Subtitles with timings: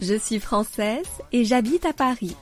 [0.00, 2.36] Je suis française et j'habite à Paris.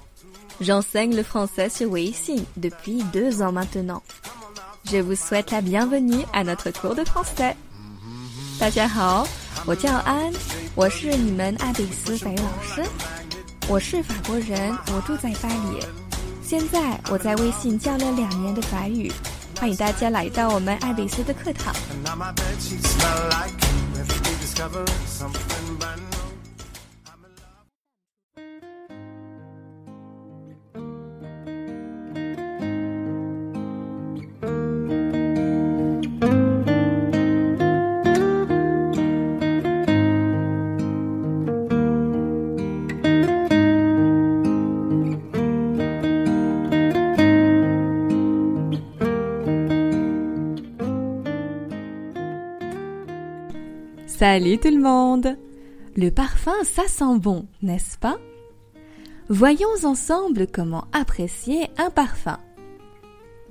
[0.60, 4.02] J'enseigne le français sur Weixin depuis deux ans maintenant.
[4.90, 7.54] Je vous souhaite la bienvenue à notre cours de français.
[8.58, 9.26] 大家好，
[9.66, 10.32] 我叫安，
[10.74, 12.82] 我是你们爱贝斯法语老师。
[13.68, 15.84] 我是法国人，我住在巴黎。
[16.42, 19.10] 现在我在微信教了两年的法语，
[19.58, 21.72] 欢迎大家来到我们爱贝斯的课堂。
[54.22, 55.36] Salut tout le monde
[55.96, 58.20] Le parfum, ça sent bon, n'est-ce pas?
[59.28, 62.38] Voyons ensemble comment apprécier un parfum.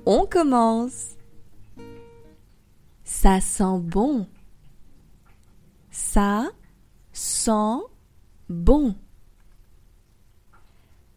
[0.06, 1.08] On commence.
[3.04, 4.26] Ça sent bon.
[5.90, 6.48] Ça
[7.12, 7.82] sent
[8.48, 8.94] bon.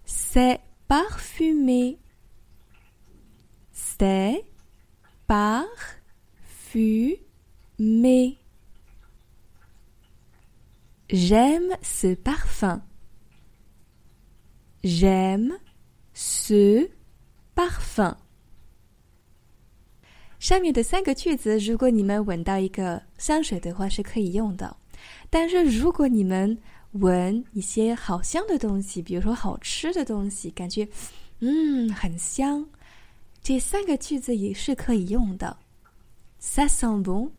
[0.03, 0.59] C'est
[0.89, 1.97] parfumé.
[3.71, 4.43] C'est
[5.27, 7.15] parfumé.
[11.08, 12.80] J'aime ce parfum.
[14.82, 15.58] J'aime
[16.14, 16.88] ce
[17.54, 18.16] parfum.
[20.38, 24.74] 上面的三个句子，如果你们闻到一个香水的话，是可以用的。
[25.28, 26.56] 但是如果你们
[26.92, 30.88] 闻一些好香的东西，比如说好吃的东西，感觉
[31.40, 32.66] 嗯很香，
[33.42, 35.56] 这三个句子也是可以用的。
[36.40, 37.30] Ça sent bon,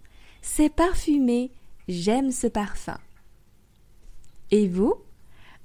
[0.44, 1.50] c'est parfumé,
[1.88, 2.98] j'aime ce parfum.
[4.51, 4.95] Et vous?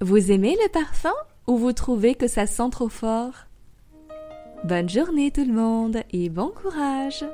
[0.00, 1.14] Vous aimez le parfum
[1.46, 3.46] ou vous trouvez que ça sent trop fort?
[4.64, 7.24] Bonne journée tout le monde et bon courage